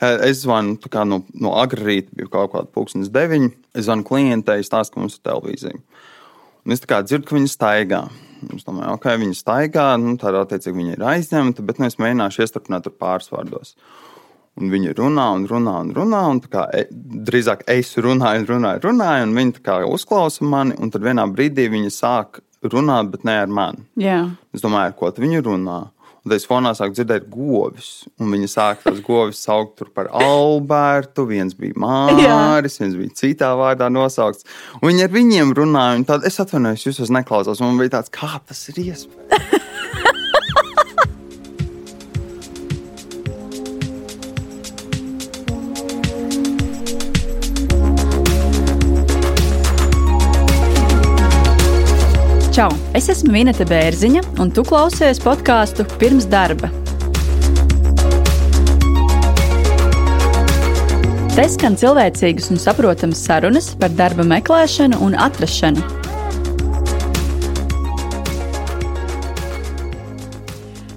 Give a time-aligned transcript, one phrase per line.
[0.00, 0.78] Es zvanu
[1.08, 3.50] no, no agrā rīta, bija kaut kāda pulkstenis deviņi.
[3.74, 5.80] Es zvanu klientei, stāstu, ka mums ir televīzija.
[6.62, 8.04] Un es dzirdu, ka viņi staigā.
[8.54, 12.42] Es domāju, ok, viņi staigā, nu, tad attiecīgi viņi ir aizņemti, bet nu, es mēģināšu
[12.42, 13.74] iestrādāt tur pāris vārdos.
[14.60, 16.22] Un viņi runā un runā un runā.
[16.30, 20.76] Un kā, e, drīzāk es runāju, runāju, runāju, un viņi uzklausa mani.
[20.78, 23.86] Un tad vienā brīdī viņi sāk runāt, bet ne ar mani.
[23.96, 24.20] Jā.
[24.52, 25.80] Es domāju, ar ko viņi runā.
[26.22, 28.04] Un tad es fonā sāku dzirdēt govis.
[28.22, 31.24] Un viņi sāka tos govis saukt par Albertu.
[31.26, 34.46] Viens bija Māris, viens bija citā vārdā nosaukts.
[34.78, 36.06] Un viņi ar viņiem runāja.
[36.12, 37.64] Tad es atvainojos, jūs neklausās.
[37.64, 39.68] Man bija tāds, kā tas ir iespējams.
[52.52, 52.68] Čau!
[52.92, 56.68] Es esmu Vineta Bērziņa, un tu klausies podkāstu pirms darba.
[61.32, 65.80] Te skan cilvēcīgas un saprotamas sarunas par darba meklēšanu un atrašanu.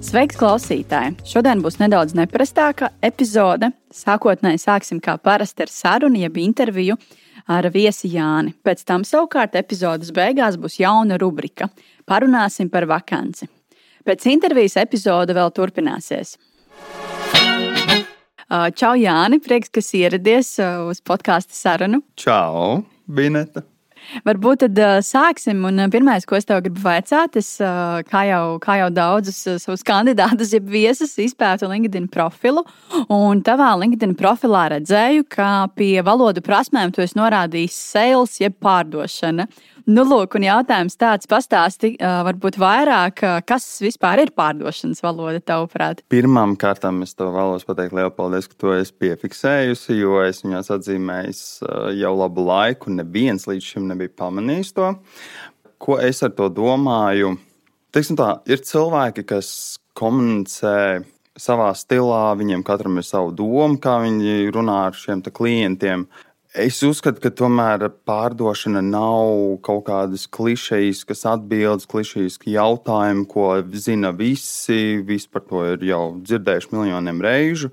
[0.04, 1.16] Sveiks, klausītāji!
[1.24, 3.72] Šodien būs nedaudz neparastāka epizode.
[3.96, 7.00] Sākotnēji sāksim kā parasti ar sarunu, jeb interviju
[7.46, 8.54] ar viesi Jāni.
[8.64, 11.70] Pēc tam savukārt epizodes beigās būs jauna rubrika.
[12.06, 13.48] Parunāsim par vakanci.
[14.06, 16.36] Pēc intervijas epizode vēl turpināsies.
[18.46, 19.40] Čau, Jāni!
[19.42, 22.04] Prieks, ka ieradies uz podkāstu sarunu.
[22.14, 23.64] Čau, Bineta!
[24.26, 25.64] Varbūt tad uh, sāksim.
[25.68, 29.38] Un, uh, pirmais, ko es tev gribu vaicāt, es uh, kā jau, kā jau daudzus
[29.62, 32.64] savus kandidātus, jeb viesus, izpētu LinkedIn profilu.
[33.12, 39.48] Un tavā LinkedIn profilā redzēju, ka pie valodu prasmēm tu esi norādījis sales, jeb pārdošana.
[39.86, 46.00] Nu, lūk, un jautājums tāds pastāsti, varbūt vairāk, kas vispār ir pārdošanas valoda, tavuprāt?
[46.10, 50.72] Pirmām kārtām es tev vēlos pateikt lielu paldies, ka to esi piefiksējusi, jo es viņās
[50.74, 51.70] atzīmēju
[52.00, 52.90] jau labu laiku.
[52.98, 54.90] Neviens līdz šim nebija pamanījis to.
[55.78, 57.36] Ko es ar to domāju?
[57.94, 59.48] Teiksim tā, ir cilvēki, kas
[59.94, 61.04] komunicē
[61.38, 66.08] savā stilā, viņiem katram ir sava doma, kā viņi runā ar šiem klientiem.
[66.56, 75.02] Es uzskatu, ka tomēr pārdošana nav kaut kādas klišejiskas atbildes, klišejiskas jautājumi, ko zina visi.
[75.04, 77.70] Visi par to ir jau dzirdējuši miljoniem reižu.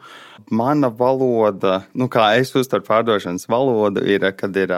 [0.52, 4.76] Mana valoda, nu, kā es uztveru pārdošanas valodu, ir, kad ir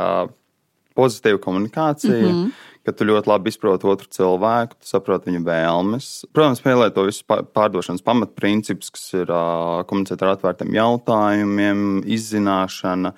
[0.96, 2.22] pozitīva komunikācija.
[2.22, 6.10] Mm -hmm ka tu ļoti labi izproti otru cilvēku, tu saproti viņa vēlmes.
[6.36, 9.34] Protams, spēlē to visu pārdošanas pamatprincipus, kas ir
[9.90, 11.84] komunicēt ar atvērtiem jautājumiem,
[12.16, 13.16] izzināšana.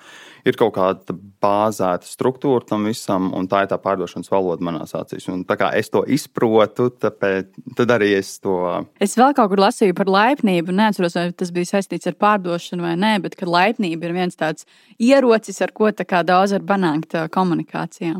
[0.48, 1.12] Ir kaut kāda
[1.42, 5.26] bāzēta struktūra tam visam, un tā ir tā pārdošanas valoda manās acīs.
[5.28, 8.56] Un tā kā es to izprotu, tāpēc tad arī es to.
[9.04, 10.72] Es vēl kaut kur lasīju par laipnību.
[10.78, 14.64] Neatceros, vai tas bija saistīts ar pārdošanu vai nē, bet laipnība ir viens tāds
[14.96, 18.16] ierocis, ar ko daudz var panākt komunikācijā.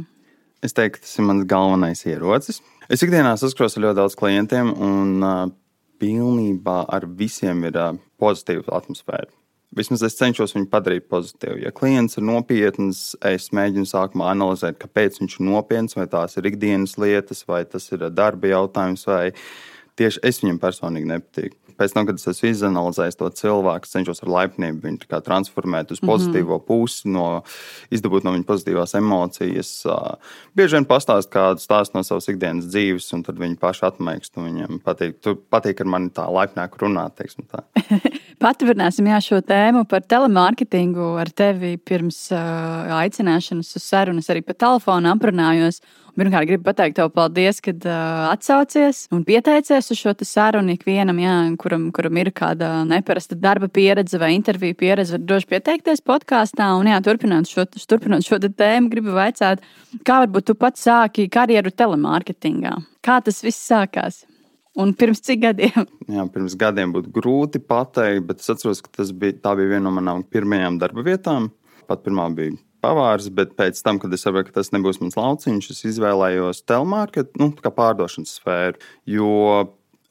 [0.65, 2.59] Es teiktu, tas ir mans galvenais ierocis.
[2.91, 5.43] Es ikdienā saskaros ar ļoti daudz klientiem, un uh,
[6.03, 9.31] pilnībā ar visiem ir uh, pozitīva atmosfēra.
[9.79, 11.61] Vismaz es cenšos viņu padarīt pozitīvu.
[11.67, 16.49] Ja klients ir nopietns, es mēģinu sākumā analizēt, kāpēc viņš ir nopietns, vai tās ir
[16.49, 19.35] ikdienas lietas, vai tas ir darba jautājums, vai
[20.01, 24.33] tieši es viņam personīgi nepatīku pēc tam, kad es esmu izanalizējis to cilvēku, cenšos ar
[24.35, 26.67] laipnību viņu transformēt uz pozitīvo mm -hmm.
[26.67, 27.43] pusi, no,
[27.95, 29.73] izdabūt no viņa pozitīvās emocijas.
[30.55, 34.37] Bieži vien pastāst kādu stāstu no savas ikdienas dzīves, un tad viņi paši atmēgst.
[34.39, 37.19] Viņam patīk, patīk ar mani tā laipnāk runāt.
[38.39, 44.23] Paturpināsim jā, šo tēmu par telemārketingu ar tevi pirms uh, aicināšanas uz sarunu.
[44.23, 45.81] Es arī pa telefonu aprunājos.
[46.19, 50.77] Pirmkārt, gribu pateikt tev paldies, ka uh, atsaucies un pieteicies uz šo sarunu.
[50.79, 56.07] Ikvienam, jā, kuram, kuram ir kāda neparasta darba pieredze vai interviju pieredze, var droši pieteikties
[56.07, 56.71] podkāstā.
[56.79, 59.67] Un, jā, turpinot šo, turpinot šo tēmu, gribu vaicāt,
[60.07, 62.79] kā varbūt tu pats sāki karjeru telemārketingā?
[63.03, 64.23] Kā tas viss sākās?
[64.79, 65.89] Un pirms cik gadiem?
[66.15, 70.23] Jā, pirms gadiem būtu grūti pateikt, bet es atceros, ka bija, bija viena no manām
[70.23, 71.51] pirmajām darba vietām.
[71.89, 72.55] Pat pirmā bija
[72.85, 77.41] pavārs, bet pēc tam, kad es saprotu, ka tas nebūs mans lauciņš, es izvēlējos telmārketu,
[77.41, 78.79] nu, kā pārdošanas sfēru.
[79.09, 79.33] Jo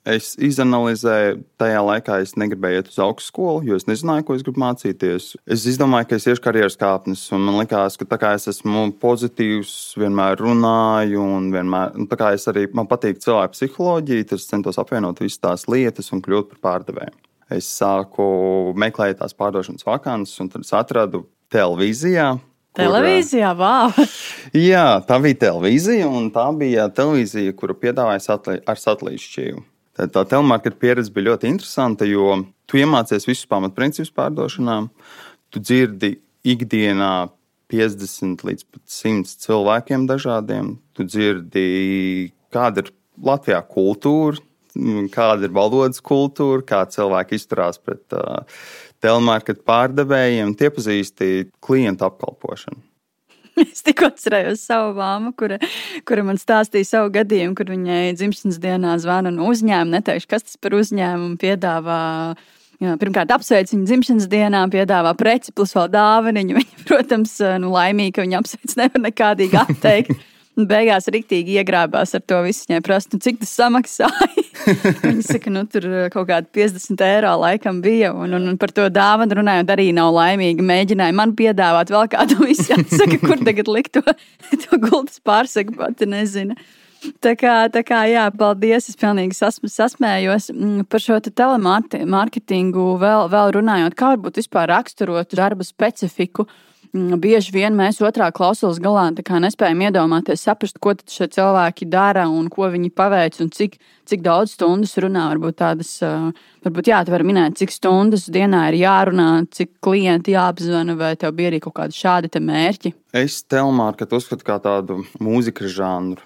[0.07, 4.62] es izanalizēju, tajā laikā es negribēju iet uz augstskolu, jo es nezināju, ko es gribu
[4.63, 5.30] mācīties.
[5.45, 8.88] Es izdomāju, ka es iešu karjeras kāpnes, un man liekas, ka tā kā es esmu
[9.01, 14.42] pozitīvs, vienmēr runāju, un vienmēr, nu, tā kā es arī man patīk cilvēku psiholoģija, tad
[14.42, 17.15] es centos apvienot visas tās lietas un kļūt par pārdevēju.
[17.57, 18.27] Es sāku
[18.75, 22.36] meklēt tās pārdošanas vakances, un tad es atradu televīzijā
[22.77, 23.89] Televīzijā, wow!
[24.69, 29.63] Jā, tā bija televīzija, un tā bija televīzija, kuru piedāvāja satli ar satelītu šķīvu.
[29.98, 34.92] Tā, tā telemarketa pieredze bija ļoti interesanta, jo tu iemācies visus pamatprincipus pārdošanām,
[35.50, 37.30] tu dzirdi ikdienā
[37.74, 40.76] 50 līdz 100 cilvēkiem dažādiem.
[40.96, 41.66] Tu dzirdi,
[42.54, 42.94] kāda ir
[43.26, 44.38] Latvijā kultūra,
[45.14, 48.46] kāda ir valodas kultūra, kā cilvēki izturās pret uh,
[49.04, 51.32] telemarketu pārdevējiem, tie pazīsti
[51.64, 52.84] klientu apkalpošanu.
[53.65, 55.57] Es tikko atcerējos savu māmu, kura,
[56.07, 59.98] kura man stāstīja savu gadījumu, kur viņai dzimšanas dienā zvana no uzņēmuma.
[59.98, 62.00] Neteikšu, kas tas par uzņēmumu piedāvā.
[62.77, 66.57] Jā, pirmkārt, apsveic viņu dzimšanas dienā, piedāvā preci plus vēl dāvaniņu.
[66.62, 70.18] Viņa, protams, nu, laimīga, ka viņa apsveic nevar nekādīgi atteikt.
[70.57, 72.65] Beigās rīktīgi iegrābās ar to visu.
[72.65, 74.45] Viņai prasa, nu, cik tas samaksāja.
[75.04, 78.09] Viņa saka, nu, tur uh, kaut kādi 50 eiro laikam bija.
[78.18, 80.65] Un, un, un par to dāvanu runājot, arī nav laimīga.
[80.65, 82.74] Mēģināja man piedāvāt vēl kādu visu.
[82.89, 84.04] Saka, kur tagad likt to,
[84.65, 86.57] to gultas pārsaka, pati nezinu.
[87.21, 88.89] Tā kā, tā kā, jā, paldies.
[88.89, 92.88] Es pilnīgi sas, sasmējos mm, par šo te telemārketingu.
[93.03, 96.50] Vēl, vēl runājot, kā varbūt vispār raksturot darba specifiku.
[96.50, 96.63] Uh,
[96.94, 102.69] bieži vien mēs otrā klausulas galā nespējam iedomāties, saprast, ko šie cilvēki dara un ko
[102.74, 105.28] viņi paveic un cik, cik daudz stundas runā.
[105.34, 105.92] Varbūt tādas,
[106.66, 111.36] varbūt jā, tu vari minēt, cik stundas dienā ir jārunā, cik klienti jāapzvana, vai tev
[111.38, 112.94] bija arī kaut kādi šādi mērķi.
[113.18, 116.24] Es telmārketu uzskatu kā tādu mūzikas žanru.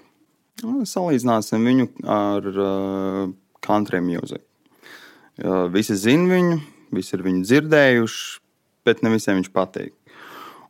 [0.62, 3.24] Nu, salīdzināsim viņu ar uh,
[3.66, 4.46] country mūziku.
[5.42, 6.60] Uh, visi zina viņu,
[6.94, 8.26] visi ir viņu dzirdējuši,
[8.86, 9.96] bet ne visiem viņš patīk.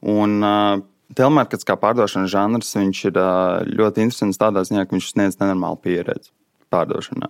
[0.02, 0.82] Un uh,
[1.18, 2.72] Telmārkets kā pārdošanas žanrs,
[3.10, 6.32] ir uh, ļoti interesants tādā ziņā, ka viņš sniedz nenormālu pieredzi
[6.72, 7.28] pārdošanā.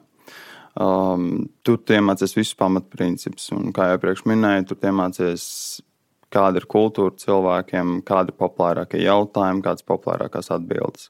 [0.82, 5.46] Um, tu iemācies visus pamatprincipus, un kā jau iepriekš minēju, tu iemācies,
[6.32, 11.10] kāda ir kultūra cilvēkiem, kādi ir populārākie jautājumi, kādas populārākās atbildes.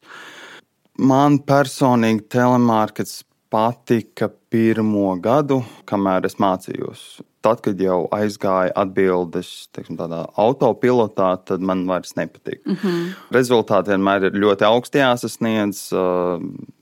[1.02, 9.98] Man personīgi telemārkets patika pirmo gadu, kamēr es mācījos tad, kad jau aizgāja atbildes teiksim,
[10.00, 12.62] tādā autopilotā, tad man vairs nepatīk.
[12.66, 13.10] Mm -hmm.
[13.34, 15.82] Rezultāti vienmēr ir ļoti augsti jāsasniedz,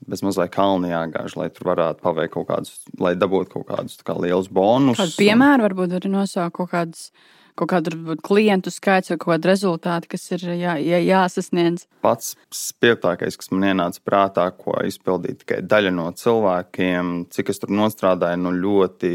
[0.06, 4.20] bez mazliet kalni jāgāž, lai tur varētu paveikt kaut kādus, lai dabūtu kaut kādus kā
[4.20, 5.16] lielus bonusus.
[5.16, 7.10] Kādu piemēru varbūt arī nosaukt kaut kādus
[7.60, 11.86] kaut kādu klientu skaits vai kaut kādu rezultātu, kas ir jā, jā, jāsasniedz.
[12.04, 17.74] Pats spilgtākais, kas man ienāca prātā, ko izpildīja tikai daļa no cilvēkiem, cik es tur
[17.76, 19.14] nostrādāju, nu ļoti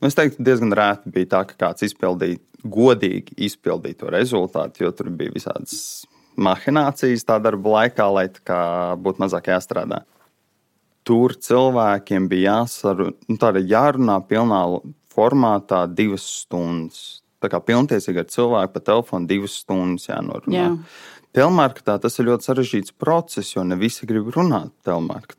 [0.00, 4.92] Nu, es teiktu, diezgan rēti bija tā, ka kāds izpildīja, godīgi izpildīja to rezultātu, jo
[4.96, 6.06] tur bija visādas
[6.40, 8.62] mahinācijas tā darba laikā, lai tā
[9.00, 10.02] būtu mazāk jāstrādā.
[11.04, 14.60] Tur cilvēkiem bija jāsarunā, nu, jārunā pilnā
[15.12, 17.19] formātā divas stundas.
[17.40, 20.56] Tā kā pilntiesīgi ar cilvēku pa telefonu divas stundas jānorunā.
[20.56, 20.70] Jā.
[21.36, 25.38] Telmarketā tas ir ļoti sarežģīts process, jo ne visi grib runāt telmarketā.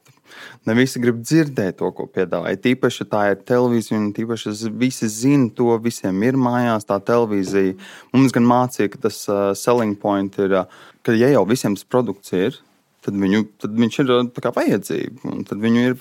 [0.66, 2.54] Ne visi grib dzirdēt to, ko piedāvā.
[2.64, 7.76] Tīpaši tā ir televīzija, un tīpaši visi zina to, visiem ir mājās tā televīzija.
[8.16, 11.86] Mums gan mācīja, ka tas uh, selling point ir, uh, ka ja jau visiem tas
[11.86, 12.58] produkts ir,
[13.06, 14.16] tad, viņu, tad viņš ir
[14.58, 15.30] vajadzīgs.
[15.50, 15.98] Tad viņu ir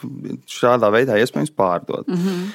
[0.50, 2.08] šādā veidā iespējams pārdot.
[2.08, 2.50] Mm -hmm.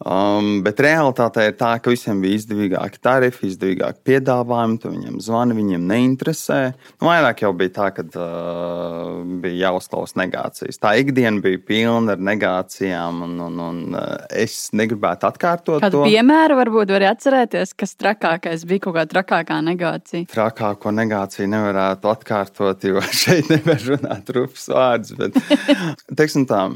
[0.00, 4.78] Um, bet realitāte ir tā, ka visiem bija izdevīgāki tarifi, izdevīgāki piedāvājumi.
[4.80, 6.60] Viņiem zvani, viņiem neinteresē.
[7.02, 10.80] Nu, vairāk jau bija tā, ka uh, bija jāuzklausa negācijas.
[10.80, 16.06] Tā ikdiena bija pilna ar negācijām, un, un, un uh, es negribētu atkārtot Kādu to.
[16.08, 20.30] Piemēru varbūt var atcerēties, kas trakākais bija kaut kāda trakākā negācija.
[20.32, 25.12] Trakāko negāciju nevarētu atkārtot, jo šeit nevar runāt rupjas vārdus.
[25.20, 25.36] Bet,
[26.24, 26.70] teiksim tā,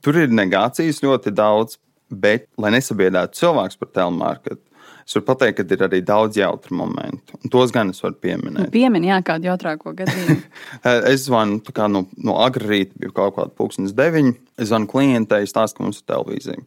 [0.00, 1.76] tur ir negācijas ļoti daudz
[2.10, 4.62] Bet, lai nesabiedētu cilvēks par telemarketu,
[5.06, 7.38] es varu pateikt, ka ir arī daudz jautru momentu.
[7.38, 8.66] Un tos gan es varu pieminēt.
[8.66, 10.40] Nu, Piemini, jā, kādu jautrāko gadījumu.
[11.12, 14.34] es zvanu no, no agrā rīta, bija kaut kāda pulkstenis deviņi.
[14.58, 16.66] Es zvanu klientei, stāstu, ka mums ir televīzija.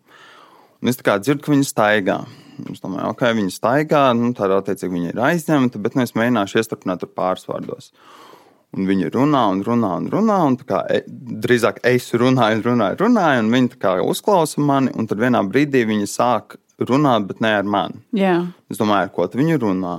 [0.83, 2.17] Un es dzirdu, ka viņi staigā.
[2.71, 6.59] Es domāju, ok, viņi staigā, nu, tādā attiecīgi viņi ir aizņemti, bet nu, es mēģināšu
[6.59, 7.89] iestrādāt ar pāris vārdos.
[8.73, 10.39] Un viņi runā un runā un runā.
[10.49, 11.03] Un kā, e,
[11.45, 14.93] drīzāk es runāju, runāju, runāju, un viņi uzklausa mani.
[14.97, 18.01] Un tad vienā brīdī viņi sāk runāt, bet ne ar mani.
[18.11, 18.49] Yeah.
[18.71, 19.93] Es domāju, ar ko viņi runā.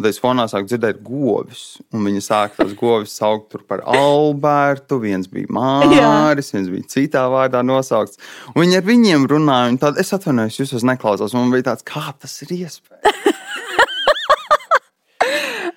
[0.00, 1.64] Un tad es fonā sāku dzirdēt govis.
[1.92, 5.00] Un viņi sāk tās govis saukt par Albertu.
[5.02, 6.54] Viens bija Māris, yeah.
[6.54, 8.20] viens bija citā vārdā nosaukts.
[8.54, 9.74] Un viņi ar viņiem runāja.
[9.82, 11.34] Tad es atvainojos, jūs neklausās.
[11.36, 13.36] Man bija tāds, kā tas ir iespējams.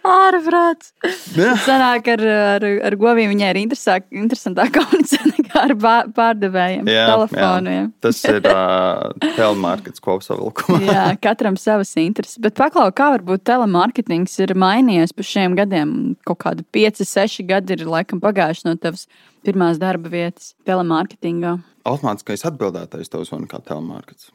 [0.03, 0.91] ārprāts.
[1.65, 2.24] Sanāk, ar,
[2.57, 5.74] ar, ar govīm viņai ir interesantāk komunicēt nekā ar
[6.15, 7.74] pārdevējiem, jā, telefoniem.
[7.77, 7.86] Jā.
[8.03, 10.81] Tas ir uh, telemarkets kopsavilkumā.
[10.89, 12.39] jā, katram savas intereses.
[12.43, 15.98] Bet paklau, kā varbūt telemarketings ir mainījies pa šiem gadiem?
[16.27, 19.07] Kaut kādi 5, 6 gadi ir laikam pagājuši no tavas
[19.43, 21.57] pirmās darba vietas telemarketingā.
[21.88, 24.31] Automātiskais atbildētais tev zvana kā telemarkets.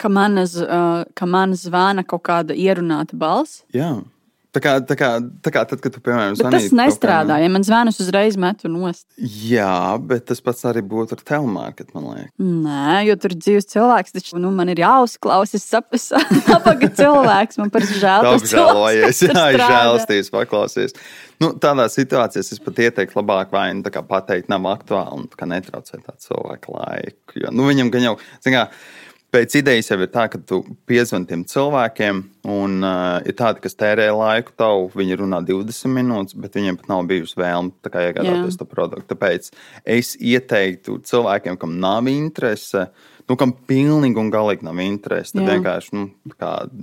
[0.00, 3.62] Ka man, uh, ka man zvana kaut kāda ierunāta balss.
[3.76, 3.92] Jā.
[4.54, 5.08] Tā kā, tā kā,
[5.42, 7.40] tā kā tad, kad tu, piemēram, bet tas nestrādā.
[7.42, 9.02] Ja man zvanus uzreiz metu nost.
[9.18, 12.30] Jā, bet tas pats arī būtu ar telemarketu, man liekas.
[12.38, 15.58] Nē, jo tur ir dzīves cilvēks, taču nu, man ir jāuzklausa.
[15.58, 18.30] Es saprotu, ka cilvēks man par žēl.
[18.30, 20.94] Apžēlojies, jā, žēlstīs, paklausies.
[21.42, 26.28] Nu, tādā situācijā es pat ieteiktu labāk vai nu pateikt, nav aktuāli un netraucēt tādu
[26.28, 27.42] cilvēku laiku.
[27.42, 28.14] Jo, nu, viņam gan jau,
[28.46, 28.84] zināmā mērā,
[29.34, 32.20] pēc idejas jau ir tā, ka tu piezvani tiem cilvēkiem,
[32.54, 34.90] un uh, ir tādi, kas tērē laiku tavu.
[34.94, 39.10] Viņi runā 20 minūtes, bet viņiem pat nav bijusi vēlme iegādāties to produktu.
[39.14, 39.50] Tāpēc
[39.96, 45.34] es ieteiktu cilvēkiem, kam nav interese, uh, nu, kam pilnīgi un galīgi nav interesi.
[45.34, 45.56] Tad Jā.
[45.56, 46.04] vienkārši nu,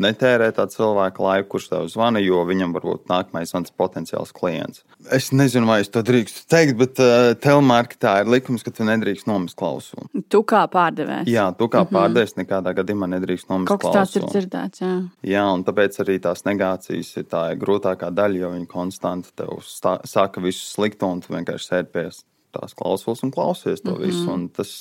[0.05, 4.83] netērē tā cilvēka laiku, kurš tev zvana, jo viņam varbūt nākamais zvans potenciāls klients.
[5.13, 9.29] Es nezinu, vai es to drīkstu teikt, bet uh, telemarketā ir likums, ka tu nedrīkst
[9.29, 10.07] nomest klausuli.
[10.31, 11.29] Tu kā pārdevējs?
[11.31, 11.97] Jā, tu kā mm -hmm.
[11.97, 13.97] pārdevējs nekādā gadījumā nedrīkst nomest Kaut klausuli.
[13.97, 14.95] Kaut kas tāds ir dzirdēts, jā.
[15.35, 19.61] Jā, un tāpēc arī tās negācijas ir tā grūtākā daļa, jo viņi konstanti tev
[20.05, 22.09] saka visu sliktu un tu vienkārši sēdi pie
[22.55, 24.05] tās klausos un klausies to mm -hmm.
[24.05, 24.31] visu.
[24.31, 24.71] Un tas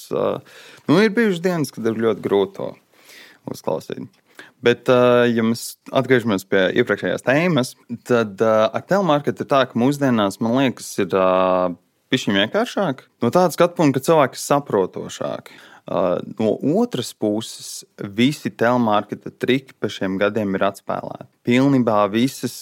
[0.88, 2.74] nu, ir bijušas dienas, kad ir ļoti grūti to
[3.50, 4.08] uzklausīt.
[4.60, 4.88] Bet,
[5.34, 7.74] ja mēs atgriežamies pie iepriekšējās tēmas,
[8.04, 11.08] tad ar telemarketu ir tā, ka mūsdienās, man liekas, ir
[12.10, 13.04] pišķiņi vienkāršāk.
[13.22, 15.58] No tāda skatu punkta, ka cilvēki ir saprotošāki.
[15.90, 21.26] No otras puses, visi telemarketa triki pa šiem gadiem ir atspēlēti.
[21.50, 22.54] Pilnībā visas,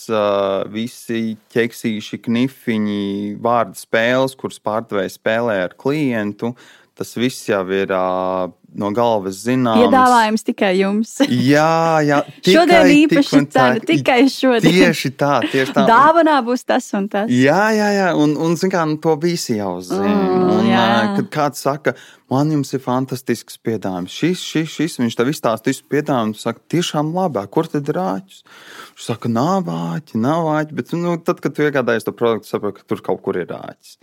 [0.73, 6.55] visi ķeksīši, knifiņi, vārdu spēles, kuras pārdevēja spēlē ar klientu,
[6.99, 7.93] tas viss jau ir
[8.79, 9.87] no galvas zināms.
[9.87, 11.15] Piedāvājums tikai jums.
[11.53, 12.21] jā, jā.
[12.29, 14.77] Tikai, šodien īpaši cena, tikai šodien.
[14.77, 15.87] Tieši tā, tieši tā.
[15.93, 17.31] Dāvanā būs tas un tas.
[17.33, 18.11] Jā, jā, jā.
[18.19, 20.05] Un, un zin kā, nu, to visi jau zina.
[20.05, 20.87] Mm, un, jā.
[21.17, 21.95] kad kāds saka,
[22.33, 27.47] man jums ir fantastisks piedāvājums, šis, šis, šis, viņš tev izstāstīs piedāvājumu, saka, tiešām labā,
[27.51, 28.43] kur tad ir āķis?
[28.99, 32.83] Viņš saka, nav āķi, nav āķi, bet nu, tad, kad tu iegādājies to produktu, saproti,
[32.83, 33.97] ka tur kaut kur ir āķis.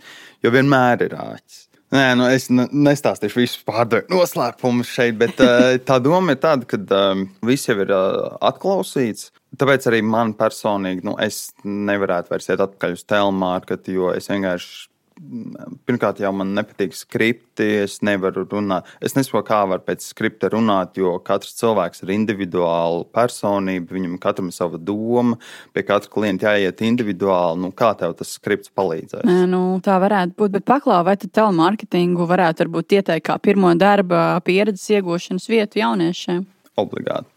[0.44, 1.65] Jo vienmēr ir āķis.
[1.94, 6.80] Nē, nu es nestāstīšu visus pārdevēju noslēpumus šeit, bet uh, tā doma ir tāda, ka
[6.98, 9.30] um, viss jau ir uh, atklausīts.
[9.56, 14.88] Tāpēc arī man personīgi, nu, es nevarētu vairs iet atpakaļ uz telmārketu, jo es vienkārši
[15.16, 17.64] Pirmkārt, jau man nepatīk skripti.
[17.86, 18.88] Es nevaru runāt.
[19.00, 23.96] Es nesaprotu, kā var pēc skripta runāt, jo katrs cilvēks ir individuāla personība.
[23.96, 25.38] Viņam katram ir sava doma.
[25.72, 27.62] Pie katra klienta jāiet individuāli.
[27.64, 29.24] Nu, kā tev tas skripts palīdzēs?
[29.24, 30.58] Nē, nu, tā varētu būt.
[30.58, 36.44] Bet paklā, vai tu telemarketingu varētu ieteikt kā pirmo darba pieredzes iegūšanas vietu jauniešiem?
[36.76, 37.32] Obligāti.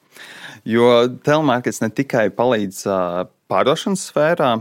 [0.67, 2.83] Jo telemarketings ne tikai palīdz
[3.49, 4.51] pārdošanas sfērā,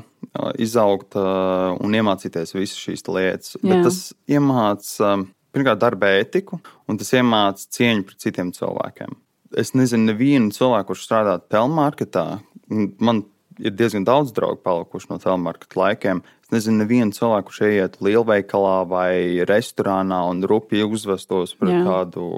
[0.60, 3.56] izaugt un iemācīties visas šīs lietas.
[3.60, 3.70] Jā.
[3.70, 5.14] Bet tas iemāca
[5.54, 9.16] pirmkārt darba ētiku, un tas iemāca cieņu pret citiem cilvēkiem.
[9.58, 12.26] Es nezinu, nevienu cilvēku, kurš strādā telemarketā.
[12.68, 13.24] Man
[13.58, 16.20] ir diezgan daudz draugu palikuši no telemarketa laikiem.
[16.46, 19.12] Es nezinu, nevienu cilvēku, kurš ieiet lielveikalā vai
[19.48, 21.82] restorānā un rupji uzvestos pret Jā.
[21.86, 22.28] kādu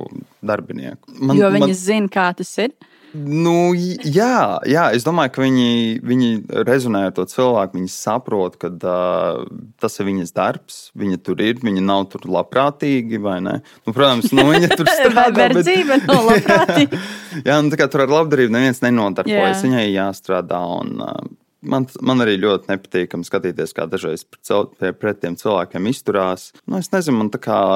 [0.47, 1.19] darbinieku.
[1.19, 1.77] Man, jo viņi man...
[1.79, 2.75] zina, kā tas ir.
[3.15, 5.71] Nu, jā, jā, es domāju, ka viņi,
[6.07, 6.29] viņi
[6.69, 7.79] rezonē ar to cilvēku.
[7.81, 9.43] Viņi saprot, ka uh,
[9.83, 13.19] tas ir viņas darbs, viņa tur ir, viņa nav tur labprātīgi.
[13.21, 15.49] Nu, protams, nu, viņa tur strādā.
[15.51, 17.03] bet dzīve nav labprātīga.
[17.43, 19.67] jā, nu, tā kā tur ar labdarību neviens nenodarbojas.
[19.67, 20.63] Viņai jāstrādā.
[20.81, 26.47] Un, uh, Man, man arī ļoti nepatīkami skatīties, kā dažreiz pret, pret tiem cilvēkiem izturās.
[26.65, 27.29] Nu, es nezinu, man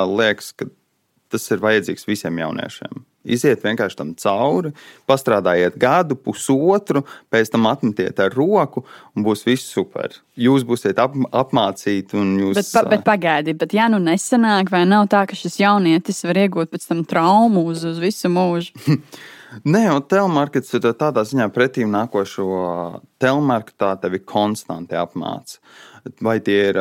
[0.08, 0.70] liekas, ka
[1.34, 3.02] tas ir vajadzīgs visiem jauniešiem.
[3.24, 4.74] Iziet vienkārši tam cauri,
[5.08, 8.84] pastrādājiet gadu, pusotru, pēc tam atmetiet ar roku,
[9.16, 10.18] un būs viss super.
[10.36, 12.20] Jūs būsiet ap, apmācīti.
[12.20, 16.20] Jūs, bet, pa, bet pagaidiet, bet ja nu nesanāk, vai nav tā, ka šis jaunietis
[16.28, 18.76] var iegūt pēc tam traumu uz, uz visu mūžu?
[19.62, 22.46] Nē, un telemarkets ir tādā ziņā pretīm nākošo
[23.22, 25.60] telemarketā tevi konstanti apmāca.
[26.20, 26.80] Vai tie ir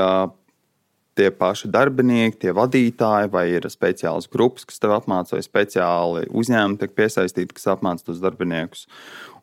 [1.17, 6.79] tie paši darbinieki, tie vadītāji, vai ir speciāls grupas, kas tev apmāca, vai speciāli uzņēmumi
[6.81, 8.87] tiek piesaistīti, kas apmāca tos darbiniekus.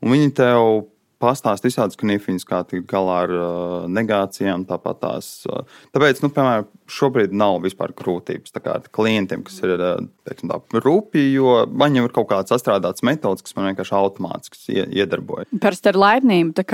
[0.01, 0.89] Un viņi tev
[1.21, 4.65] pastāst visādas knifiņas, kā tikt galā ar uh, negācijām.
[4.69, 5.29] Tāpat tās.
[5.49, 8.55] Uh, tāpēc, nu, piemēram, šobrīd nav vispār grūtības
[8.91, 13.45] klientiem, kas ir uh, teiksim, tā, rūpīgi, jo man jau ir kaut kāds sastrādāts metods,
[13.47, 15.51] kas man vienkārši automātiski iedarbojas.
[15.63, 16.67] Parasti ar laipnību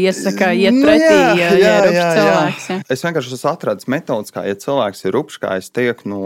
[0.00, 2.68] iesaka iet nu, pretī, jā, jā, ja jā, cilvēks.
[2.72, 2.78] Jā.
[2.96, 6.20] Es vienkārši esmu atradis metodas, kā, ja cilvēks ir rupšs, kā es tiek no,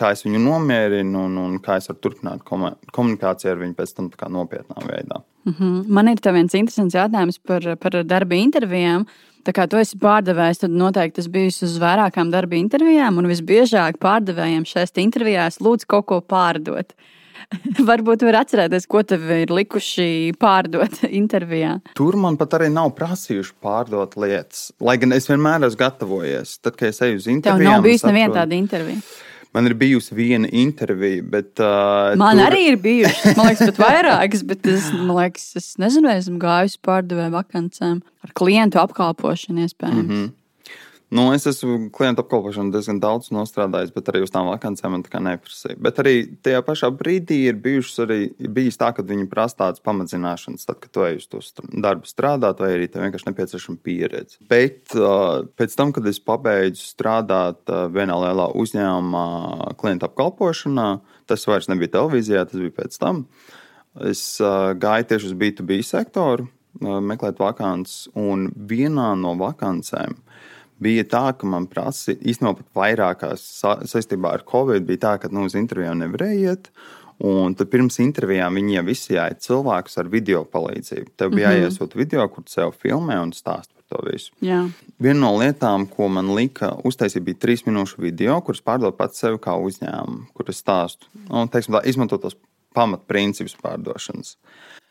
[0.00, 4.12] kā es viņu nomierinu un, un kā es varu turpināt komunikāciju ar viņu pēc tam
[4.36, 5.22] nopietnā veidā.
[5.44, 5.84] Mm -hmm.
[5.88, 9.06] Man ir viens interesants jautājums par, par darba intervijām.
[9.46, 13.96] Tā kā tu esi pārdevējs, tad noteikti tas bijis uz vairākām darba intervijām, un visbiežāk
[14.02, 16.92] pārdevējiem šajās intervijās lūdz kaut ko pārdot.
[17.90, 21.78] Varbūt var atcerēties, ko tev ir likuši pārdot intervijā.
[21.98, 24.68] Tur man pat arī nav prasījuši pārdot lietas.
[24.82, 26.58] Lai gan es vienmēr esmu gatavojies.
[26.60, 29.00] Tad, kad es eju uz interviju, tev nav bijusi neviena tāda intervija.
[29.50, 31.52] Man ir bijusi viena intervija, bet.
[31.58, 32.46] Uh, man tur...
[32.46, 33.32] arī ir bijusi.
[33.34, 38.34] Man liekas, pat vairākas, bet es, liekas, es nezinu, vai esmu gājusi pārdevēju vakancēm ar
[38.38, 40.04] klientu apkalpošanu iespējams.
[40.04, 40.28] Mm -hmm.
[41.10, 45.10] Nu, es esmu klientu apkalpošanu diezgan daudz nostrādājis, bet arī uz tām vakancēm man tā
[45.10, 45.74] kā neprasīja.
[45.82, 46.12] Bet arī
[46.46, 50.92] tajā pašā brīdī ir bijušas arī bijis tā, ka viņi prasa tādas pamatzināšanas, tad, kad
[50.94, 54.38] tu ej uz to darbu strādāt, vai arī tev vienkārši nepieciešama pieredze.
[54.54, 54.94] Bet
[55.58, 59.26] pēc tam, kad es pabeidzu strādāt vienā lielā uzņēmumā,
[59.82, 60.88] klientu apkalpošanā,
[61.26, 63.24] tas vairs nebija televīzijā, tas bija pēc tam.
[64.06, 66.46] Es gāju tieši uz B2B sektoru,
[66.78, 70.20] meklēt vakances, un vienā no vakancēm
[70.82, 75.46] bija tā, ka man prasīja, īstenībā vairākās sa saistībā ar Covid, bija tā, ka nu,
[75.48, 76.72] uz intervijām nevarēja iet.
[77.20, 81.10] Un tad pirms intervijām viņi jau izsijāja cilvēkus ar video palīdzību.
[81.20, 81.66] Tev bija mm -hmm.
[81.66, 84.32] jāiesūta video, kur sev filmē un stāst par to visu.
[84.40, 84.70] Jā.
[84.98, 89.36] Viena no lietām, ko man lika uztaisīt, bija trīs minūšu video, kuras pārdod pats sev
[89.36, 91.06] kā uzņēmumu, kur es stāstu.
[91.28, 92.36] Un, teiksim, tā, izmantot tos
[92.76, 94.36] pamatprincipus pārdošanas.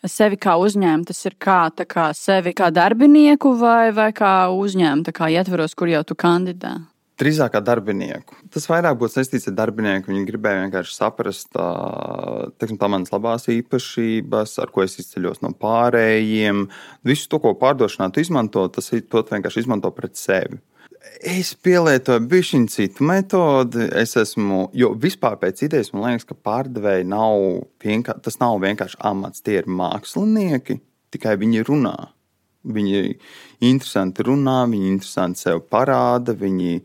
[0.07, 5.27] Sevi kā uzņēmumu, tas ir kā, kā sevi kā darbinieku vai, vai kā uzņēmumu, kā
[5.33, 6.77] ietvaros, kur jau tu kandidē?
[7.19, 8.37] Drīzāk kā darbinieku.
[8.53, 10.07] Tas vairāk būtu saistīts ar darbinieku.
[10.07, 16.69] Viņi gribēja vienkārši saprast, teiksim, tā manas labās īpašības, ar ko es izceļos no pārējiem.
[17.03, 20.61] Visu to, ko pārdošanā tu izmanto, tas ir to vienkārši izmanto pret sevi.
[21.19, 23.85] Es pielietoju bišķiņu citu metodi.
[23.95, 27.39] Es esmu, jo vispār pēc idejas man liekas, ka pārdevēji nav
[27.83, 29.43] vienkārši, tas nav vienkārši amats.
[29.43, 30.79] Tie ir mākslinieki,
[31.15, 31.95] tikai viņi runā.
[32.67, 33.03] Viņi
[33.63, 36.81] interesanti runā, viņi interesanti sev parāda, viņi,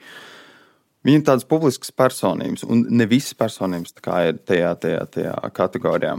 [1.07, 6.15] viņi ir tādas publiskas personības, un ne visas personības ir tajā, tajā, tajā kategorijā.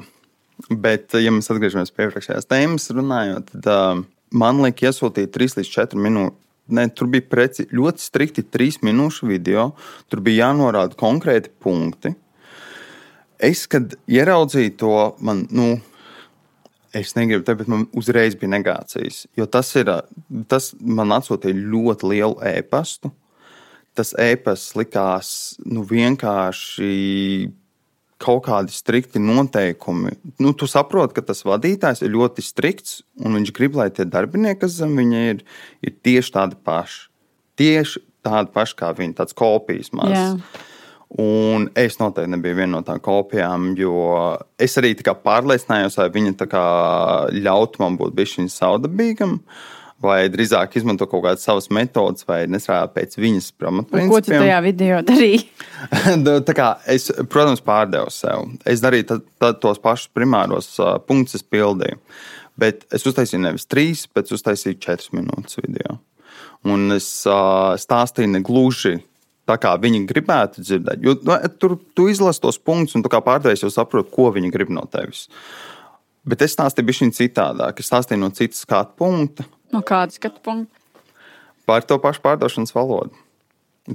[0.71, 4.03] Bet, ja mēs atgriežamies pie iepriekšējās tēmas, runājot, tad
[4.35, 9.27] man liekas, iesūtīt 3 līdz 4 minūtes Ne, tur bija preci, ļoti strikti trīs minūšu
[9.29, 9.71] video.
[10.09, 12.15] Tur bija jānorāda konkrēti punkti.
[13.37, 15.75] Es, kad ieraudzīju to, man, nu,
[16.95, 19.25] es negribu teikt, bet man uzreiz bija negācijas.
[19.37, 19.91] Jo tas, ir,
[20.49, 23.11] tas man atsūtīja ļoti lielu ēpastu.
[23.95, 25.29] Tas ēpasts likās
[25.67, 26.89] nu, vienkārši
[28.25, 30.15] kaut kādi strikti noteikumi.
[30.41, 34.63] Nu, tu saproti, ka tas vadītājs ir ļoti strikts, un viņš grib, lai tie darbinieki,
[34.65, 35.43] kas zem viņa ir,
[35.85, 37.05] ir tieši tādi paši.
[37.59, 40.41] Tieši tādi paši kā viņi, tāds kopijas mazs.
[41.21, 43.93] Un es noteikti nebiju viena no tām kopijām, jo
[44.59, 46.33] es arī pārliecinājos, vai viņa
[47.45, 49.37] ļautu man būt viņa saudabīgam.
[49.37, 54.11] Uh, vai drīzāk izmanto kaut kādas savas metodas, vai nestrādā pēc viņas pamatprincipiem.
[54.11, 55.45] Ko tu tajā video darīji?
[56.95, 58.49] es, protams, pārdevu sev.
[58.67, 62.01] Es darīju tad, tad tos pašus primāros uh, punktus, pildīju.
[62.59, 65.99] Bet es uztaisīju nevis trīs, bet uztaisīju četras minūtes video.
[66.67, 68.97] Un es uh, stāstīju ne gluži
[69.45, 71.03] tā, kā viņi gribētu dzirdēt.
[71.05, 74.51] Jo nu, tur tu izlasi tos punktus, un tu kā pārdevējs jau saproti, ko viņi
[74.53, 75.27] grib no tevis.
[76.25, 77.79] Bet es stāstīju bišķiņ citādāk.
[77.79, 79.45] Es stāstīju no citas skatu punkta.
[79.73, 80.81] No kāda skatu punkta?
[81.65, 83.15] Par to pašu pārdošanas valodu.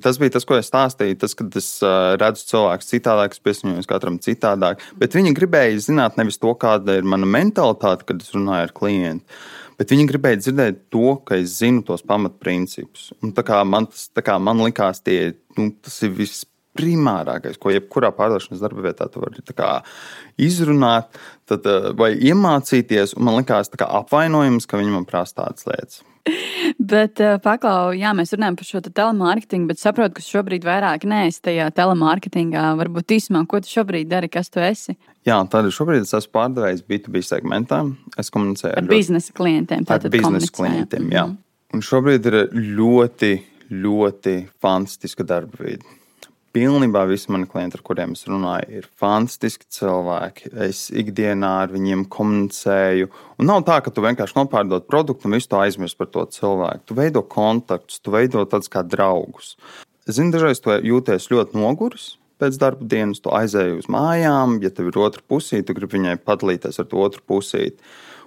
[0.03, 1.17] Tas bija tas, ko es stāstīju.
[1.19, 4.85] Tas, kad es uh, redzu cilvēku citādāk, es piesaņojos katram citādāk.
[4.99, 9.41] Bet viņi gribēja zināt nevis to, kāda ir mana mentalitāte, kad es runāju ar klientu.
[9.81, 13.11] Bet viņi gribēja dzirdēt to, ka es zinu tos pamatprincipus.
[13.25, 16.47] Un tā kā man, tas, tā kā man likās, tie, nu, tas ir viss
[16.79, 19.43] primārākais, ko jebkurā pārdošanas darba vietā tu vari
[20.41, 21.19] izrunāt
[21.51, 23.17] tad, eh, vai iemācīties.
[23.19, 26.03] Man liekas, tas ir apvainojums, ka viņi man prasa tādas lietas.
[26.93, 31.41] Bet, uh, paklau, jā, mēs runājam par šo telemārketingu, bet saprotu, ka šobrīd vairāk neesi
[31.43, 32.65] tajā telemārketingā.
[32.77, 34.99] Varbūt īsumā, ko tu šobrīd dari, kas tu esi?
[35.27, 37.81] Jā, tad šobrīd es esmu pārdevējis B2B segmentā.
[38.21, 39.89] Es komunicēju ar, ar biznesa klientiem.
[39.89, 41.25] Ar biznesa klientiem, jā.
[41.25, 41.75] Mm -hmm.
[41.75, 43.33] Un šobrīd ir ļoti,
[43.71, 46.01] ļoti fantastiska darba vide
[46.55, 50.53] pilnībā visi mani klienti, ar kuriem es runāju, ir fantastiski cilvēki.
[50.69, 53.11] Es ikdienā ar viņiem komunicēju.
[53.41, 56.87] Un nav tā, ka tu vienkārši nopārdod produktu un visu to aizmirsti par to cilvēku.
[56.91, 59.55] Tu veido kontaktus, tu veido tādus kā draugus.
[60.09, 62.15] Es zinu, dažreiz tu jūties ļoti noguris.
[62.41, 66.17] Pēc darba dienas tu aizēji uz mājām, ja tev ir otra pusīte, tu gribi viņai
[66.25, 67.77] padalīties ar to otru pusīti.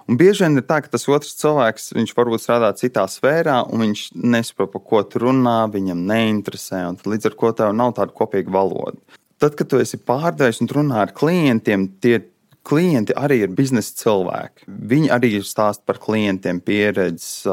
[0.04, 3.86] Un bieži vien ir tā, ka tas otrs cilvēks, viņš varbūt strādā citā sfērā, un
[3.86, 8.12] viņš nesaprot, par ko tu runā, viņam neinteresē, un līdz ar to tev nav tāda
[8.16, 9.00] kopīga valoda.
[9.40, 12.26] Tad, kad tu esi pārdevējs un runā ar klientiem, tie ir
[12.64, 14.68] klienti arī ir biznesa cilvēki.
[14.68, 17.44] Viņi arī ir stāsti par klientiem, pieredzes.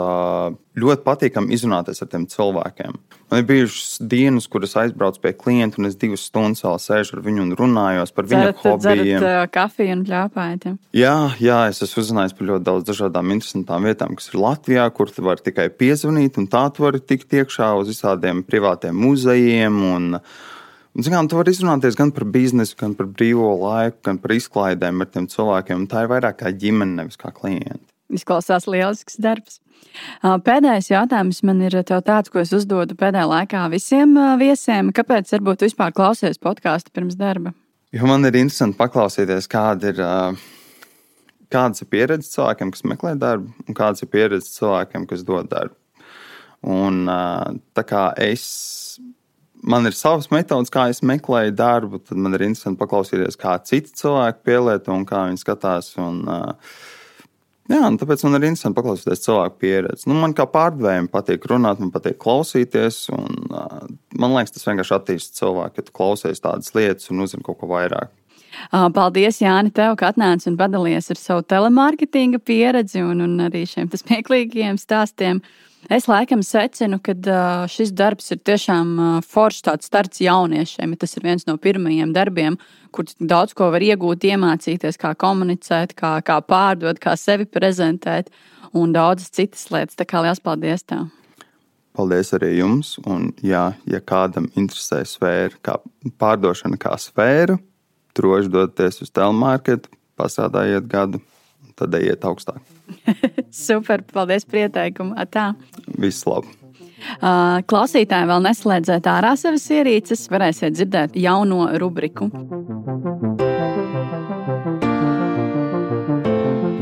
[0.82, 2.96] Ļoti patīkami izrunāties ar tiem cilvēkiem.
[3.32, 7.24] Man ir bijušas dienas, kuras aizbraucu pie klienta, un es divas stundas vēl sēžu ar
[7.24, 9.24] viņu un runājos par viņu hobijiem.
[9.24, 10.68] Dzerat kafiju un pļāpājat.
[10.96, 15.12] Jā, jā, es esmu uzzinājis par ļoti daudz dažādām interesantām vietām, kas ir Latvijā, kur
[15.12, 19.80] tu vari tikai piezvanīt, un tā tu vari tikt iekšā uz visādiem privātiem muzejiem.
[19.92, 20.10] Un,
[20.92, 25.08] Zinām, tu vari izrunāties gan par biznesu, gan par brīvo laiku, gan par izklaidēm ar
[25.08, 25.86] tiem cilvēkiem.
[25.88, 27.86] Tā ir vairāk kā ģimene, nevis kā klienti.
[28.12, 29.62] Izklausās lielisks darbs.
[30.20, 34.92] Pēdējais jautājums man ir tāds, ko es uzdodu pēdējā laikā visiem viesiem.
[34.96, 37.54] Kāpēc varbūt vispār klausies podkāstu pirms darba?
[37.96, 40.04] Jo man ir interesanti paklausīties, kāda ir,
[41.52, 45.76] kādas ir pieredzes cilvēkiem, kas meklē darbu, un kādas ir pieredzes cilvēkiem, kas dod darbu.
[46.68, 48.44] Un tā kā es
[49.64, 53.94] man ir savas metodas, kā es meklēju darbu, tad man ir interesanti paklausīties, kā citi
[54.02, 55.92] cilvēki pielieto un kā viņi skatās.
[56.02, 56.24] Un,
[57.72, 60.08] jā, un tāpēc man ir interesanti paklausīties cilvēku pieredzi.
[60.10, 63.04] Nu, man kā pārdevējiem patīk runāt, man patīk klausīties.
[63.16, 63.44] Un,
[64.22, 68.14] man liekas, tas vienkārši attīstīja cilvēku, tu klausies tādas lietas un uzzini kaut ko vairāk.
[68.72, 73.92] Paldies, Jāni, tev, ka atnāci un padalījies ar savu telemārketinga pieredzi un, un arī šiem
[73.92, 75.42] smieklīgiem stāstiem.
[75.90, 77.16] Es laikam secinu, ka
[77.72, 80.94] šis darbs ir tiešām foršs tāds starts jauniešiem.
[81.02, 82.60] Tas ir viens no pirmajiem darbiem,
[82.94, 88.30] kur daudz ko var iegūt, iemācīties, kā komunicēt, kā, kā pārdot, kā sevi prezentēt
[88.78, 89.98] un daudzas citas lietas.
[89.98, 91.10] Tā kā liels paldies tev!
[91.98, 92.94] Paldies arī jums.
[93.10, 95.76] Un, jā, ja kādam interesē sfēra, kā
[96.22, 97.58] pārdošana, kā sfēra,
[98.18, 101.22] droši doties uz telemarketu, pasādājiet gadu,
[101.80, 102.62] tad ejiet augstāk.
[103.66, 105.16] Super, paldies par ieteikumu.
[105.32, 105.52] Tā.
[105.98, 106.58] Viss labi.
[107.18, 112.30] Uh, klausītāji vēl neslēdzēt ārā savas ierīces, varēsiet dzirdēt jauno rubriku.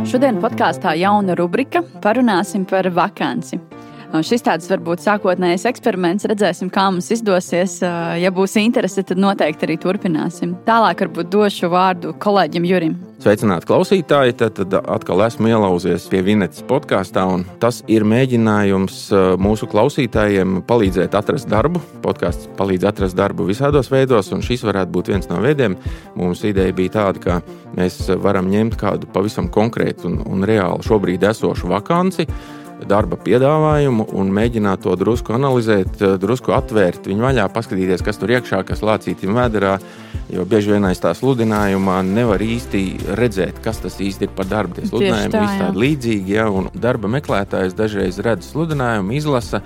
[0.09, 3.61] Šodien podkāstā jauna rubrika parunāsim par vakanci.
[4.09, 6.25] Šis tāds varbūt sākotnējs eksperiments.
[6.29, 7.77] Redzēsim, kā mums izdosies.
[8.17, 10.55] Ja būs interese, tad noteikti arī turpināsim.
[10.65, 12.97] Tālāk varbūt došu vārdu kolēģim Jurim.
[13.19, 14.33] Sveicināti klausītāji!
[14.39, 17.27] Tad, tad atkal esmu ielauzies pie Vinetes podkāstā.
[17.61, 18.99] Tas ir mēģinājums
[19.43, 21.83] mūsu klausītājiem palīdzēt atrast darbu.
[22.01, 25.77] Podkāsts palīdz atrast darbu visādos veidos, un šis varētu būt viens no veidiem.
[26.17, 27.41] Mums ideja bija tāda, ka
[27.77, 32.25] mēs varam ņemt kādu pavisam konkrētu un, un reāli šobrīd esošu vakanci
[32.87, 38.29] darba piedāvājumu un mēģināt to drusku analizēt, eh, drusku atvērt viņu vaļā, paskatīties, kas tur
[38.29, 39.79] iekšā, kas lācītim vēderā.
[40.29, 44.75] Jo bieži vien aiz tā sludinājuma nevar īsti redzēt, kas tas īsti ir par darbu.
[44.75, 49.63] Tie sludinājumi ir tādi līdzīgi, ja, un darba meklētājs dažreiz redz sludinājumu, izlasa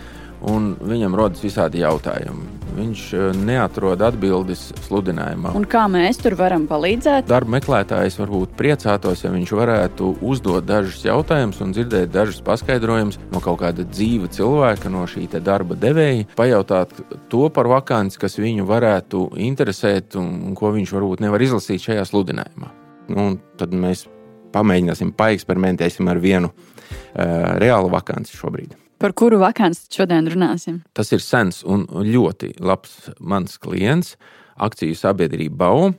[0.50, 2.50] un viņam rodas visādi jautājumi.
[2.74, 5.54] Viņš eh, neatrod atbildes sludinājumā.
[5.58, 7.28] Un kā mēs tur varam palīdzēt?
[7.30, 13.44] Darba meklētājs varbūt priecātos, ja viņš varētu uzdot dažus jautājumus un dzirdēt dažus paskaidrojumus no
[13.44, 16.94] kaut kāda dzīva cilvēka, no šī darba devēja, pajautāt
[17.32, 22.70] to par vakanci, kas viņu varētu interesēt un ko viņš varbūt nevar izlasīt šajā sludinājumā.
[23.14, 24.06] Un tad mēs
[24.54, 28.83] pamēģināsim, paeksperimentēsim ar vienu uh, reālu vakanci šobrīd.
[29.04, 30.78] Par kuru vakanci šodien runāsim?
[30.96, 34.14] Tas ir sens un ļoti labs mans klients,
[34.56, 35.90] akciju sabiedrība BAU.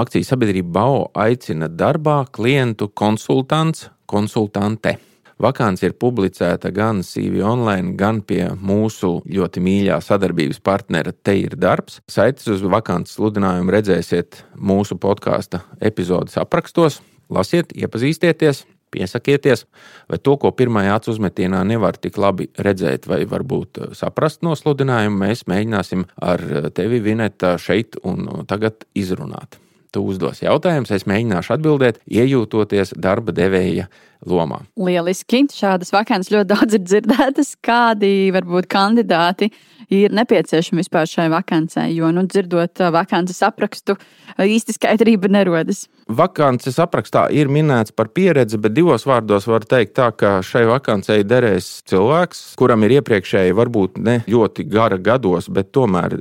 [0.00, 4.96] Akciju sabiedrība BAU aicina darbā klientu konsultants, konsultante.
[5.38, 11.54] Vakāns ir publicēta gan CV online, gan pie mūsu ļoti mīļā sadarbības partnera Te ir
[11.54, 12.02] darbs.
[12.10, 16.98] Saites uz vakāns sludinājumu redzēsiet mūsu podkāstu epizodes aprakstos.
[17.30, 19.64] Lasiet, iepazīstieties, piesakieties,
[20.10, 24.56] vai to, ko pirmajā acu uzmetienā nevar tik labi redzēt, vai varbūt eh, saprast no
[24.58, 29.60] sludinājuma, mēs mēģināsim ar eh, tevi, Vineta, šeit un tagad izrunāt.
[29.90, 33.88] Tu uzdos jautājumus, es mēģināšu atbildēt, iejūtoties darba devēja
[34.26, 34.60] lomā.
[34.78, 35.42] Lieliski!
[35.50, 37.56] Šādas vakānas ļoti daudz ir dzirdētas.
[37.64, 39.50] Kādi varbūt kandidāti
[39.90, 41.90] ir nepieciešami vispār šai vakancei?
[41.96, 43.96] Jo, nu, dzirdot vakances aprakstu,
[44.40, 45.84] īsti skaidrība nerodas.
[46.10, 51.24] Vakances aprakstā ir minēts par pieredzi, bet divos vārdos var teikt, tā, ka šai vakancei
[51.26, 56.16] derēs cilvēks, kuram ir iepriekšēji, varbūt ne ļoti gara gados, bet tomēr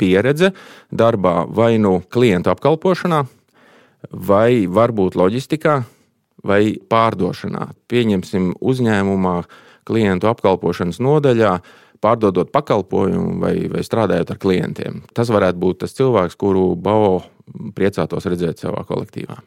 [0.00, 0.52] pieredze
[0.92, 3.24] darbā vai nu klientu apkalpošanā,
[4.12, 5.80] vai varbūt loģistikā,
[6.46, 7.66] vai pārdošanā.
[7.90, 9.36] Pieņemsim uzņēmumā,
[9.88, 11.58] klientu apkalpošanas nodaļā,
[12.04, 15.02] pārdodot pakalpojumu vai, vai strādājot ar klientiem.
[15.16, 17.20] Tas varētu būt tas cilvēks, kuru Bavo
[17.76, 19.40] priecātos redzēt savā kolektīvā.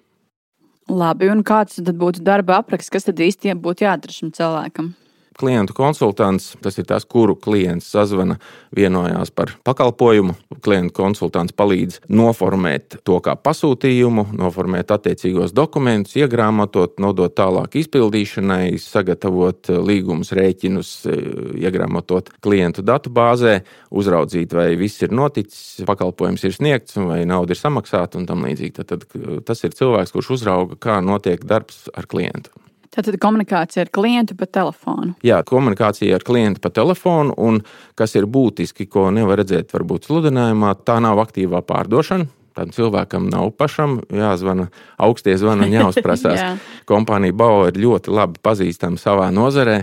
[0.92, 4.92] Labi, un kāds tad būtu darba apraksts, kas tad īsti būtu jādara šim cilvēkam?
[5.40, 8.38] Klientu konsultants tas ir tas, kuru klients sazvana,
[8.76, 10.36] vienojās par pakalpojumu.
[10.64, 19.72] Klientu konsultants palīdz noformēt to kā pasūtījumu, noformēt attiecīgos dokumentus, iegrāmatot, nodot tālāk izpildīšanai, sagatavot
[19.84, 20.94] līgumus, rēķinus,
[21.62, 23.60] iegrāmatot klientu datubāzē,
[23.94, 28.76] uzraudzīt, vai viss ir noticis, pakalpojums ir sniegts, vai nauda ir samaksāta un tam līdzīgi.
[28.82, 32.54] Tad, tad tas ir cilvēks, kurš uzrauga, kā notiek darbs ar klientu.
[32.94, 35.16] Tātad komunikācija ar klientu pa telefonu.
[35.26, 37.64] Jā, komunikācija ar klientu pa telefonu, un
[37.98, 42.30] kas ir būtiski, ko nevar redzēt, varbūt sludinājumā, tā nav aktīvā pārdošana.
[42.54, 44.68] Tam cilvēkam nav pašam jāzvana,
[45.02, 46.38] augstie zvani un jāuzprasās.
[46.44, 46.52] Jā.
[46.90, 49.80] Kompānija Bauer ļoti labi pazīstama savā nozarē,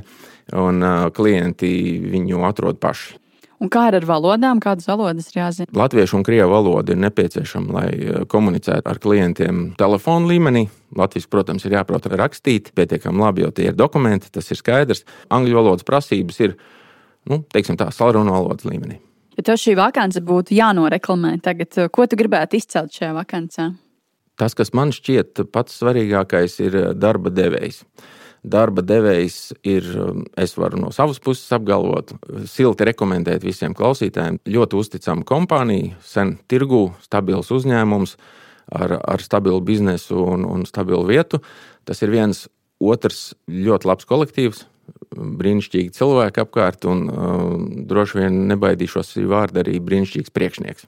[0.55, 1.73] un klienti
[2.13, 3.20] viņu atrod paši.
[3.61, 4.61] Un kā ar valodām?
[4.63, 5.69] Kādas valodas ir jāzina?
[5.77, 10.65] Latviešu un krievu valoda ir nepieciešama, lai eh, komunicētu ar klientiem telefonu līmenī.
[10.97, 15.05] Latvijas, protams, ir jāprot rakstīt pietiekami labi, jo tie ir dokumenti, tas ir skaidrs.
[15.29, 16.57] Angļu valodas prasības ir,
[17.29, 18.97] nu, teiksim tā, sarunu valodas līmenī.
[19.37, 23.69] Ja tev šī vakance būtu jānoreklamē tagad, ko tu gribētu izcelt šajā vakancē?
[24.41, 27.85] Tas, kas man šķiet pats svarīgākais, ir darba devējs
[28.43, 32.15] darba devējs ir, um, es varu no savas puses apgalvot,
[32.49, 34.41] silti rekomendēt visiem klausītājiem.
[34.49, 38.17] Ļoti uzticama kompānija, sen tirgu, stabils uzņēmums
[38.73, 41.43] ar, ar stabilu biznesu un, un stabilu vietu.
[41.85, 42.47] Tas ir viens
[42.81, 44.65] otrs ļoti labs kolektīvs,
[45.17, 47.45] brīnišķīgi cilvēki apkārt, un uh,
[47.91, 50.87] droši vien nebaidīšos vārdu arī brīnišķīgs priekšnieks.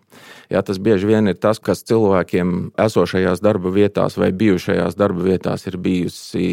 [0.53, 5.67] Jā, tas bieži vien ir tas, kas cilvēkiem esošajās darba vietās vai bijušajās darba vietās
[5.71, 6.45] ir bijusi,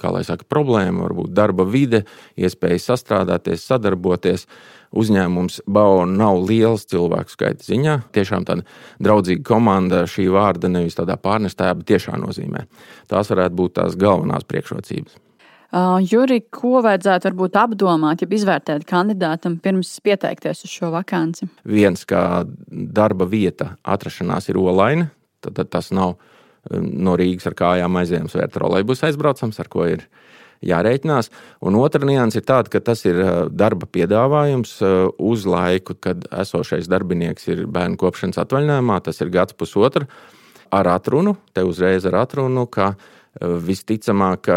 [0.00, 2.04] saka, problēma, varbūt darba vide,
[2.36, 4.46] iespēja sastrādāties, sadarboties.
[4.90, 7.94] Uzņēmums BAO nav liels cilvēku skaita ziņā.
[8.10, 8.66] Tiešām tāda
[8.98, 12.66] draudzīga komanda šī vārda nevis tādā pārnestā, bet tiešā nozīmē.
[13.06, 15.29] Tās varētu būt tās galvenās priekšrocības.
[15.70, 21.46] Juri, ko vajadzētu varbūt apdomāt, ja izvērtēt kandidātam pirms pieteikties uz šo vakanci?
[21.62, 25.06] Viens, kā darba vieta atrašanās ir olaina,
[25.38, 29.70] tad, tad tas nav um, no Rīgas ar kājām aizējams vai ar trolēļus aizbraucams, ar
[29.70, 30.02] ko ir
[30.66, 31.30] jārēķinās.
[31.64, 33.20] Un otra nianses ir tāda, ka tas ir
[33.54, 34.74] darba piedāvājums
[35.16, 40.10] uz laiku, kad esošais darbinieks ir bērnu kopšanas atvaļinājumā, tas ir gads pusotra,
[40.70, 42.92] ar atrunu, te uzreiz ar atrunu, ka
[43.40, 44.56] Visticamāk, ka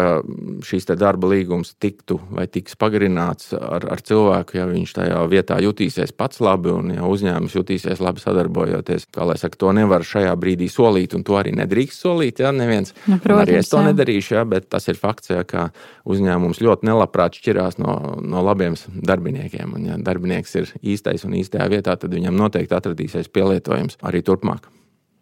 [0.64, 6.12] šīs darba līgums tiktu vai tiks pagarināts ar, ar cilvēku, ja viņš tajā vietā jutīsies
[6.12, 9.08] pats labi un ja uzņēmums jutīsies labi sadarbojoties.
[9.14, 12.44] Kā lai saka, to nevar šajā brīdī solīt, un to arī nedrīkst solīt.
[12.44, 12.52] Ja?
[12.52, 13.88] Neviens, nu, protams, arī es to jā.
[13.88, 14.44] nedarīšu, ja?
[14.52, 15.70] bet tas ir fakts, ja, ka
[16.04, 19.78] uzņēmums ļoti nelabprāt šķirās no, no labiem darbiniekiem.
[19.78, 24.68] Un, ja darbinieks ir īstais un īstajā vietā, tad viņam noteikti atradīsies pielietojums arī turpmāk.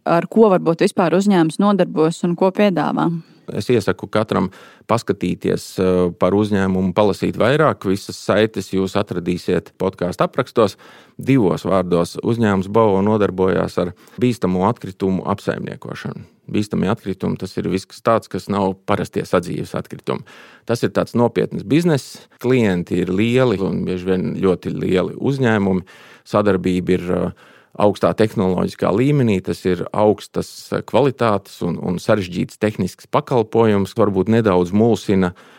[0.03, 3.07] Ar ko varbūt vispār uzņēmums nodarbos un ko piedāvā?
[3.51, 4.51] Es iesaku katram
[4.91, 7.89] paskatīties eh, par uzņēmumu, palasīt vairāk.
[7.91, 10.77] Visas saites jūs atradīsiet podkāstu aprakstos.
[11.19, 16.25] Divos vārdos uzņēmums Bauvo nodarbojās ar bīstamu atkritumu apsaimniekošanu.
[16.53, 20.27] Bīstamie atkritumi tas ir viss tāds, kas nav parastie sadzīves atkritumi.
[20.67, 22.27] Tas ir tāds nopietns bizness.
[22.43, 25.87] Klienti ir lieli un bieži vien ļoti lieli uzņēmumi.
[26.29, 27.49] Sadarbība ir uh,
[27.81, 30.51] augstā tehnoloģiskā līmenī, tas ir augstas
[30.89, 35.33] kvalitātes un, un sarežģīts tehnisks pakalpojums, varbūt nedaudz mulsina.
[35.33, 35.59] Uh,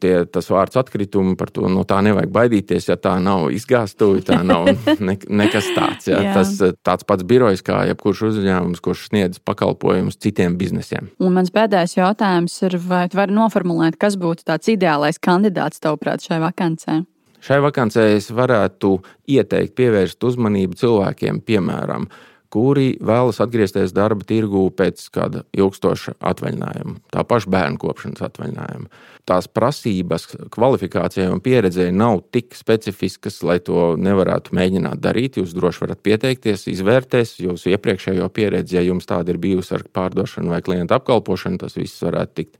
[0.00, 2.86] tie, tas vārds atkritumi, par to no tā nevajag baidīties.
[2.88, 4.70] Ja tā nav izgāstuve, tā nav
[5.04, 6.08] ne, nekas tāds.
[6.08, 6.22] Ja.
[6.32, 11.12] Tas tāds pats birojs kā jebkurš uzņēmums, kurš sniedz pakalpojumus citiem biznesiem.
[11.20, 16.24] Un mans pēdējais jautājums ir, vai tu vari noformulēt, kas būtu tāds ideālais kandidāts tavuprāt
[16.24, 17.02] šai vakancei?
[17.42, 19.00] Šai vakancē es varētu
[19.34, 22.06] ieteikt pievērst uzmanību cilvēkiem, piemēram,
[22.52, 29.00] kuri vēlas atgriezties darba tirgū pēc kāda ilgstoša atvaļinājuma, tā paša bērnu kopšanas atvaļinājuma.
[29.26, 35.38] Tās prasības kvalifikācijai un pieredzēji nav tik specifiskas, lai to nevarētu mēģināt darīt.
[35.40, 40.52] Jūs droši varat pieteikties, izvērtēs jūsu iepriekšējo pieredzi, ja jums tāda ir bijusi ar pārdošanu
[40.52, 42.58] vai klientu apkalpošanu, tas viss varētu tikt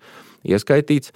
[0.55, 1.15] ieskaitīts.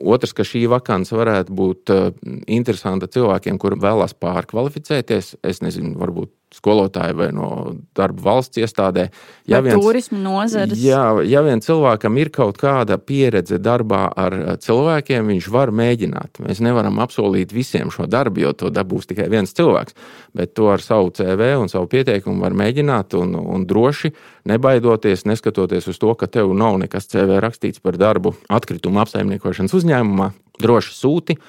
[0.00, 2.10] Otrs, ka šī vakance varētu būt eh,
[2.56, 5.34] interesanta cilvēkiem, kuri vēlās pārkvalificēties.
[5.44, 7.48] Es nezinu, varbūt skolotāji vai no
[7.96, 9.06] darba valsts iestādē.
[9.50, 10.78] Ja viens, turismu nozares.
[10.82, 16.42] Jā, ja vien cilvēkam ir kaut kāda pieredze darbā ar cilvēkiem, viņš var mēģināt.
[16.42, 19.94] Mēs nevaram apsolīt visiem šo darbu, jo to dabūs tikai viens cilvēks.
[20.34, 24.12] Bet to ar savu CV un savu pieteikumu var mēģināt un, un droši,
[24.50, 30.32] nebaidoties, neskatoties uz to, ka tev nav nekas CV rakstīts par darbu atkritumu apsaimniekošanas uzņēmumā.
[30.60, 31.40] Droši sūti.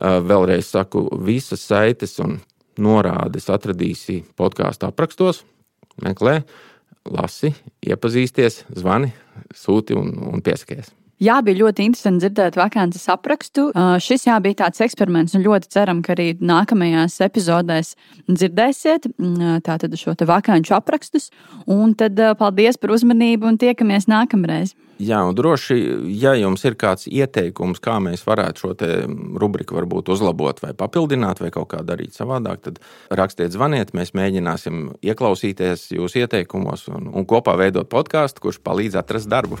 [0.00, 2.38] Vēlreiz saku, visas saites un
[2.78, 5.42] norādes atradīsi podkāstu aprakstos,
[6.04, 6.40] meklē,
[7.10, 7.54] lasi,
[7.86, 9.12] iepazīsties, zvani,
[9.56, 10.92] sūti un, un piesakies.
[11.20, 13.66] Jā, bija ļoti interesanti dzirdēt vakances aprakstu.
[14.00, 17.92] Šis jā, bija tāds eksperiments, un ļoti ceram, ka arī nākamajās epizodēs
[18.24, 19.10] dzirdēsiet
[19.66, 21.28] tātad šo te vakanču aprakstus.
[21.68, 24.72] Un tad paldies par uzmanību un tiekamies nākamreiz.
[25.00, 25.76] Jā, un droši,
[26.20, 28.72] ja jums ir kāds ieteikums, kā mēs varētu šo
[29.40, 33.92] rubriku varbūt uzlabot vai papildināt, vai kaut kā darīt savādāk, tad rakstiet, zvaniet.
[33.96, 39.60] Mēs mēģināsim ieklausīties jūsu ieteikumos un, un kopā veidot podkāstu, kurš palīdz atrast darbu.